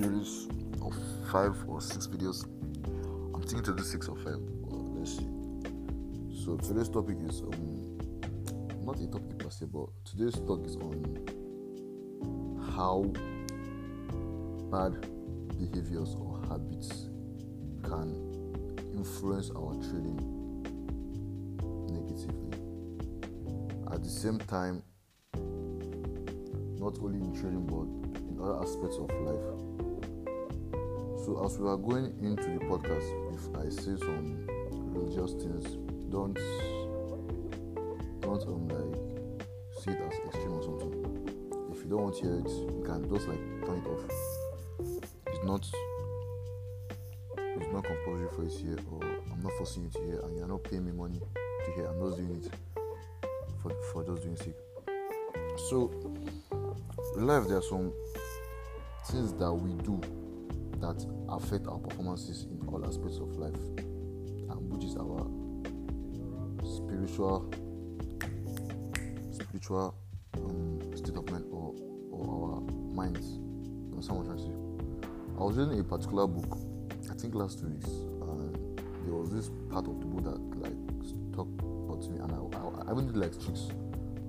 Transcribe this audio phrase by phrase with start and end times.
[0.00, 0.48] series
[0.80, 0.94] of
[1.30, 2.44] five or six videos.
[3.34, 4.38] I'm thinking to do six or five.
[4.62, 5.26] Well, let's see.
[6.42, 7.98] So today's topic is um
[8.82, 11.26] not a topic per se, but today's talk is on
[12.76, 13.12] how
[14.70, 14.92] bad
[15.58, 17.08] behaviors or habits
[17.82, 18.08] can
[18.94, 20.16] influence our trading
[21.92, 22.56] negatively.
[23.92, 24.82] At the same time,
[26.80, 27.99] not only in trading but
[28.42, 29.70] other aspects of life.
[31.24, 34.46] So as we are going into the podcast, if I say some
[34.92, 35.76] religious things,
[36.10, 36.38] don't
[38.20, 39.00] don't um like
[39.78, 40.94] see it as extreme or something.
[41.72, 44.04] If you don't want to hear it, you can just like turn it off.
[45.26, 45.68] It's not
[47.36, 50.36] it's not compulsory for you to hear or I'm not forcing you to hear and
[50.36, 51.86] you're not paying me money to hear.
[51.86, 52.52] I'm just doing it
[53.62, 54.56] for for just doing sake.
[55.68, 55.90] So
[57.16, 57.92] life there are some
[59.06, 60.00] things that we do
[60.80, 65.26] that affect our performances in all aspects of life and which is our
[66.64, 67.52] spiritual
[69.32, 69.94] spiritual
[70.34, 71.74] um, state of mind or,
[72.10, 72.60] or our
[72.94, 73.38] minds.
[73.90, 75.08] You know someone trying to say?
[75.38, 76.58] I was reading a particular book
[77.10, 80.76] i think last two weeks and there was this part of the book that like
[81.02, 81.48] stuck
[81.90, 83.68] out to me and i, I, I even did like tricks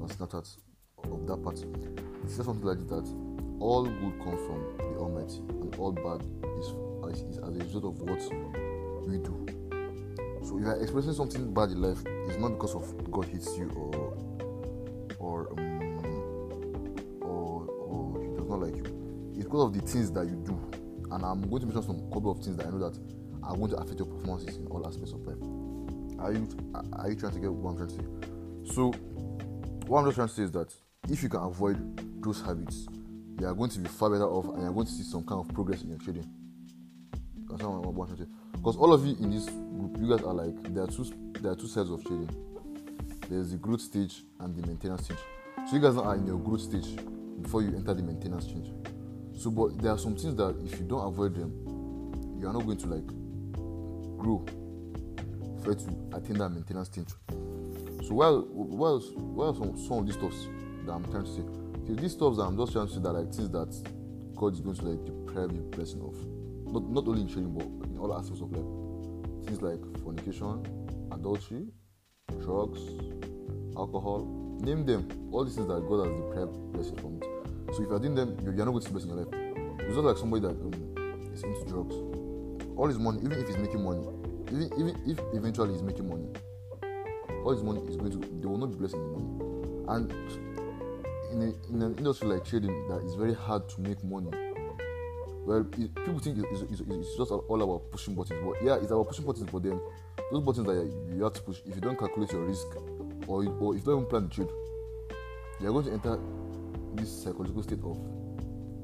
[0.00, 0.56] on snapchat
[1.04, 1.58] of that part.
[1.58, 3.06] It says something like that
[3.60, 6.24] all good comes from the almighty and all bad
[6.58, 8.18] is, is as a result of what
[9.06, 9.46] we do.
[10.42, 13.68] So if you're experiencing something bad in life it's not because of god hits you
[13.76, 14.16] or
[15.18, 19.32] or um, or or he does not like you.
[19.34, 20.58] It's because of the things that you do.
[21.12, 22.98] And i'm going to mention some couple of things that i know that
[23.42, 25.38] are going to affect your performances in all aspects of life.
[26.18, 26.48] Are you
[26.94, 28.74] are you trying to get what i'm trying to say?
[28.74, 28.92] So
[29.86, 30.72] what i'm just trying to say is that
[31.10, 32.86] if you can avoid those habits
[33.40, 35.40] you are going to be far better off and you're going to see some kind
[35.40, 36.28] of progress in your trading.
[37.48, 41.04] Because all of you in this group you guys are like there are two
[41.40, 42.28] there are two sides of trading.
[43.28, 45.18] There's the growth stage and the maintenance stage.
[45.68, 46.96] So you guys are in your growth stage
[47.40, 48.70] before you enter the maintenance stage.
[49.38, 51.50] So but there are some things that if you don't avoid them
[52.38, 53.06] you are not going to like
[54.18, 54.44] grow
[55.62, 57.08] for you to attain that maintenance stage.
[58.06, 60.46] So while while while some, some of these stuffs
[60.84, 61.42] that i'm trying to say
[61.90, 63.70] okay, these stuffs that i'm just trying to say that like things that
[64.36, 66.16] god is going to like deprive you blessing of.
[66.72, 69.46] Not not only in trading but in all aspects of life.
[69.46, 70.64] Things like fornication
[71.12, 71.66] adultery
[72.40, 72.80] drugs
[73.76, 74.24] alcohol
[74.62, 75.08] name them.
[75.32, 77.16] All these things that god has deprived blessing from.
[77.16, 79.26] It so if you're doing them you're, you're not going to see blessing in your
[79.26, 79.80] life.
[79.80, 81.94] It's not like somebody that um, is into drugs.
[82.76, 84.06] All his money even if he's making money
[84.48, 86.28] even even if eventually he's making money
[87.44, 89.30] all his money is going to they will not be blessing the money.
[89.88, 90.59] And
[91.32, 94.30] in, a, in an industry like trading that is very hard to make money.
[95.46, 98.90] Well it, people think it's, it's, it's, just all about pushing buttons but yeah it's
[98.90, 99.80] about pushing buttons but then
[100.30, 102.66] those buttons that you, have to push if you don't calculate your risk
[103.26, 104.48] or, or if you don't even plan the trade
[105.60, 106.18] you're going to enter
[106.94, 107.98] this psychological state of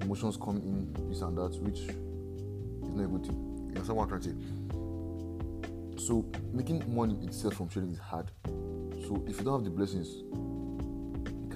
[0.03, 3.37] emotions coming in this and that which is not a good thing.
[3.37, 6.07] You understand what i'm trying to say?
[6.07, 8.31] So making money itself from trading is hard.
[8.47, 10.09] So if you don't have the blessings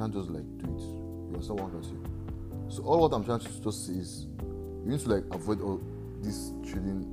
[0.00, 0.80] can't just like do it.
[0.80, 2.74] You understand what i'm trying to say?
[2.74, 4.26] So all what i'm trying to just say is
[4.82, 5.78] you need to like avoid all
[6.22, 7.04] this trading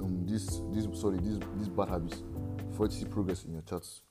[0.00, 2.24] um this this sorry this these bad habits
[2.76, 4.02] for to see progress in your charts.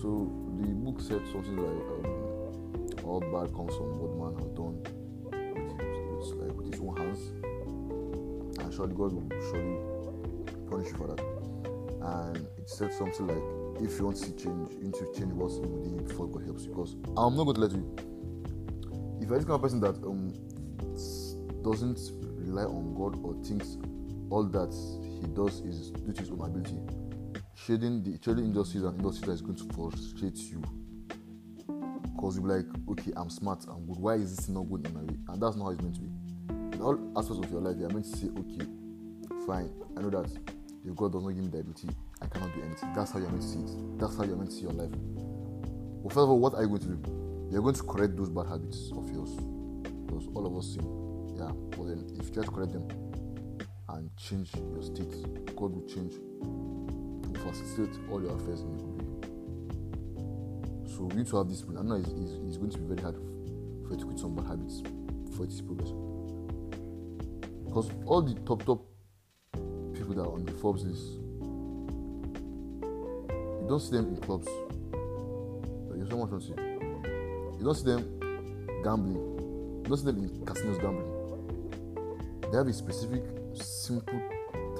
[0.00, 4.80] So the book said something like um, all bad comes from what man has done.
[5.28, 5.60] With,
[6.16, 7.20] with, like, with his own hands.
[8.60, 9.76] And surely god will surely
[10.70, 11.20] punish you for that.
[12.00, 15.32] And it said something like if you want to see change you need to change
[15.32, 17.96] what's within you before god helps you because i'm not going to let you
[19.20, 20.32] if you're this kind of person that um
[21.62, 21.98] doesn't
[22.50, 23.76] rely on God or thinks
[24.30, 24.72] all that
[25.20, 26.78] he does is due to his own ability.
[27.66, 30.62] Trading the trading industries and industries that is going to frustrate you.
[32.14, 33.98] Because you'll be like, okay, I'm smart, I'm good.
[33.98, 35.16] Why is this not good in my way?
[35.28, 36.08] And that's not how it's meant to be.
[36.76, 38.66] In all aspects of your life, you're meant to say, okay,
[39.46, 40.30] fine, I know that
[40.84, 41.88] if God does not give me the ability,
[42.22, 42.92] I cannot do anything.
[42.94, 43.98] That's how you're meant to see it.
[43.98, 44.90] That's how you're meant to see your life.
[44.92, 47.48] Well, first of all, what are you going to do?
[47.50, 49.30] You're going to correct those bad habits of yours.
[50.06, 51.00] Because all of us sin
[51.40, 52.86] yeah but then if you try to correct them
[53.88, 55.10] and change your state
[55.56, 59.06] god will change will facilitate all your affairs in a good way
[60.86, 63.00] so we need to have discipline i know it's, it's, it's, going to be very
[63.00, 63.16] hard
[63.86, 64.82] for you to quit some bad habits
[65.34, 65.92] for you to progress
[67.64, 68.84] because all the top top
[69.94, 71.20] people that are on the forbes list
[73.70, 74.46] don't see them in clubs
[75.96, 78.02] you know what i'm saying you don't see them
[78.84, 81.20] gambling you don't see them in casinos gambling
[82.50, 83.22] they have a specific,
[83.54, 84.20] simple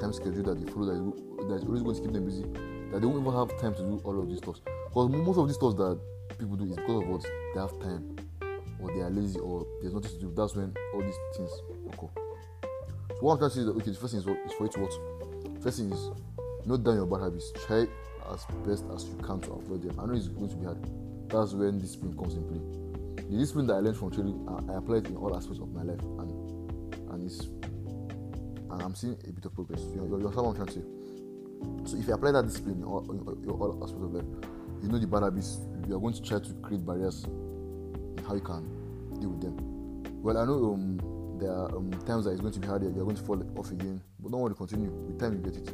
[0.00, 2.42] time schedule that they follow that is, that is always going to keep them busy.
[2.90, 4.56] That they won't even have time to do all of these stuff.
[4.88, 6.00] Because most of these stuff that
[6.36, 8.16] people do is because of what they have time,
[8.80, 10.32] or they are lazy, or there's nothing to do.
[10.34, 11.50] That's when all these things
[11.92, 12.10] occur.
[13.14, 14.64] So what I'm trying to say is that okay, the first thing is, is for
[14.64, 15.62] you to what?
[15.62, 16.10] First thing is
[16.66, 17.52] note down your bad habits.
[17.66, 17.86] Try
[18.32, 19.98] as best as you can to avoid them.
[19.98, 20.78] I know it's going to be hard.
[21.28, 22.60] That's when discipline comes in play.
[23.30, 25.82] The discipline that I learned from training, I, I it in all aspects of my
[25.82, 26.30] life, and
[27.10, 27.46] and it's
[28.70, 29.80] and I'm seeing a bit of progress.
[29.94, 30.84] You know, you're, someone trying to say.
[31.84, 34.24] So if you apply that discipline in all, in all aspects of life,
[34.82, 35.58] you know the bad habits.
[35.86, 38.64] You are going to try to create barriers in how you can
[39.20, 39.56] deal with them.
[40.22, 42.82] Well, I know um, there are um, times that it's going to be hard.
[42.82, 44.90] You're going to fall off again, but don't worry, continue.
[44.90, 45.70] With time, you get it.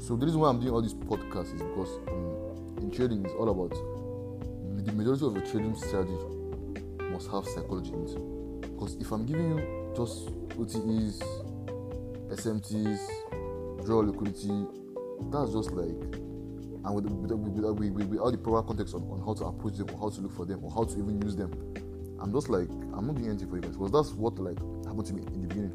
[0.00, 3.34] So the reason why I'm doing all these podcasts is because um, in trading it's
[3.34, 3.70] all about
[4.84, 6.16] the majority of your trading strategy
[7.10, 8.60] must have psychology in it.
[8.72, 11.20] Because if I'm giving you just OTEs,
[12.30, 14.66] SMTs, draw liquidity,
[15.30, 16.18] that's just like
[16.84, 19.90] and with, with, with, with, all the proper context on, on how to approach them
[19.92, 21.50] or how to look for them or how to even use them.
[22.20, 25.06] I'm just like I'm not doing anything for you guys because that's what like happened
[25.06, 25.72] to me in the beginning.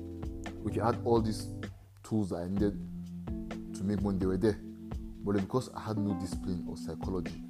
[0.63, 1.49] We had all these
[2.03, 2.79] tools that I needed
[3.83, 4.57] to make money, they were there.
[5.23, 7.43] But because I had no discipline or psychology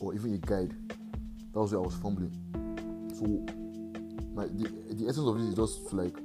[0.00, 0.74] or even a guide,
[1.52, 2.32] that was where I was fumbling.
[3.14, 3.24] So
[4.34, 6.16] my the, the essence of this is just to like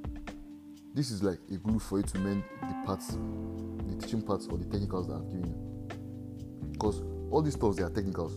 [0.93, 3.17] this is like a glue for you to mend the parts,
[3.87, 6.69] the teaching parts or the technicals that I've given you.
[6.71, 7.01] Because
[7.31, 8.33] all these stuff they are technicals.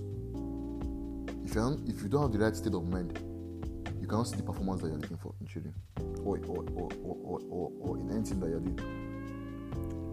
[1.44, 3.18] If you if you don't have the right state of mind,
[4.00, 5.74] you cannot see the performance that you're looking for in trading
[6.24, 9.07] or or, or, or, or, or in anything that you're doing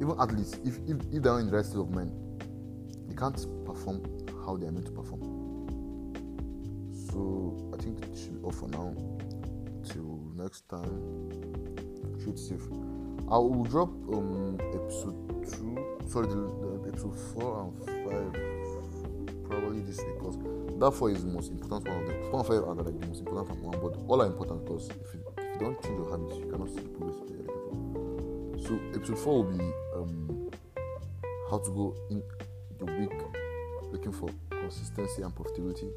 [0.01, 2.11] even athletes, if, if, if they're in the right state of mind,
[3.07, 3.35] they can't
[3.65, 4.03] perform
[4.45, 5.21] how they are meant to perform.
[7.09, 8.93] So I think it should be all for now.
[9.85, 11.29] Till next time,
[12.23, 12.61] shoot safe.
[13.31, 15.17] I will drop um episode
[15.51, 15.77] two,
[16.07, 18.55] sorry, the, the episode four and five
[19.49, 20.37] probably this week because
[20.79, 22.31] that four is the most important one of them.
[22.31, 25.13] Four and five are like the most important one, but all are important because if
[25.13, 27.44] you, if you don't change your habits, you cannot see the progress.
[28.65, 30.49] So episode four will be um,
[31.51, 32.23] how to go in
[32.79, 33.13] the week
[33.91, 35.91] looking for consistency and profitability.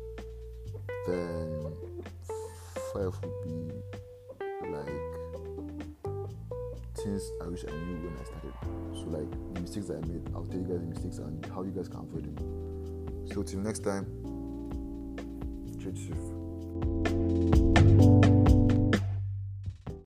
[1.07, 1.73] Then
[2.93, 3.73] five would be
[4.69, 4.87] like
[6.95, 8.53] things I wish I knew when I started.
[8.93, 11.71] So like the mistakes I made, I'll tell you guys the mistakes and how you
[11.71, 12.37] guys can avoid them.
[13.33, 14.05] So till next time,
[15.81, 16.19] trade safe.